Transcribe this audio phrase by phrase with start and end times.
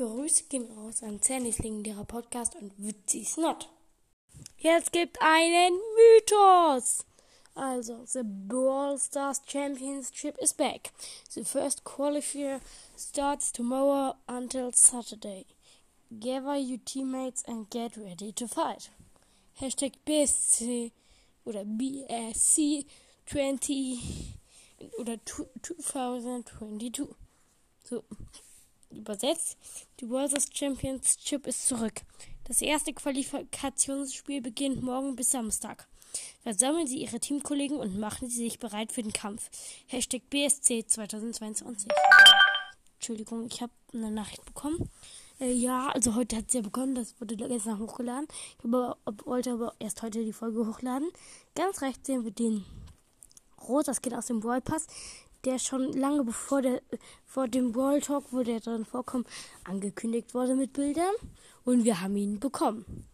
[0.00, 3.68] gehen raus an Zernys legendärer Podcast und Witzis Not.
[4.56, 7.04] Jetzt gibt einen Mythos.
[7.54, 10.92] Also, the Brawl Stars Championship is back.
[11.34, 12.62] The first qualifier
[12.96, 15.44] starts tomorrow until Saturday.
[16.10, 18.88] Gather your teammates and get ready to fight.
[19.60, 20.92] Hashtag BSC
[21.44, 22.86] oder BSC
[23.26, 24.38] 20
[24.98, 27.06] oder 2022.
[27.84, 28.02] So,
[28.90, 29.56] übersetzt.
[30.00, 32.02] Die World Championship ist zurück.
[32.44, 35.86] Das erste Qualifikationsspiel beginnt morgen bis Samstag.
[36.42, 39.50] Versammeln Sie Ihre Teamkollegen und machen Sie sich bereit für den Kampf.
[39.86, 41.88] Hashtag BSC 2022.
[42.94, 44.90] Entschuldigung, ich habe eine Nachricht bekommen.
[45.40, 48.28] Äh, ja, also heute hat es ja begonnen, das wurde gestern hochgeladen.
[48.58, 51.08] Ich aber, wollte aber erst heute die Folge hochladen.
[51.54, 52.64] Ganz rechts sehen wir den
[53.66, 54.86] rosa Skin aus dem Brawl Pass,
[55.44, 56.82] der schon lange bevor der
[57.26, 59.26] vor dem Brawl Talk, wo der drin vorkommt,
[59.64, 61.14] angekündigt wurde mit Bildern.
[61.64, 63.06] Und wir haben ihn bekommen.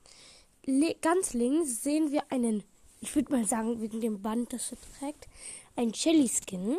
[0.64, 2.64] Le ganz links sehen wir einen,
[3.00, 5.28] ich würde mal sagen, wegen dem Band, das er trägt,
[5.77, 6.78] ein Shelly Skin.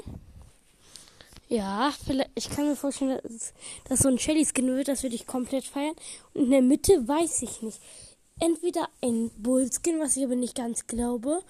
[1.49, 3.53] Ja, vielleicht, ich kann mir vorstellen, dass,
[3.87, 5.95] dass so ein Shelly Skin wird, das würde ich komplett feiern.
[6.33, 7.79] Und in der Mitte weiß ich nicht.
[8.39, 11.41] Entweder ein Bull Skin, was ich aber nicht ganz glaube,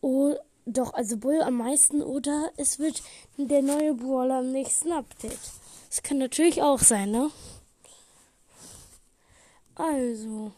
[0.00, 0.39] oder
[0.72, 3.02] doch, also Bull am meisten oder es wird
[3.36, 5.38] der neue Brawler am nächsten Update.
[5.88, 7.30] Das kann natürlich auch sein, ne?
[9.74, 10.52] Also.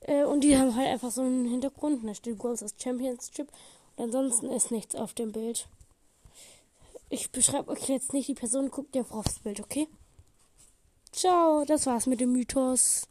[0.00, 2.06] Äh, und die haben halt einfach so einen Hintergrund.
[2.06, 3.48] Da steht World Championship.
[3.96, 5.68] Und ansonsten ist nichts auf dem Bild.
[7.10, 9.88] Ich beschreibe euch jetzt nicht die Person, guckt ihr aufs Bild, okay?
[11.12, 13.08] Ciao, das war's mit dem Mythos.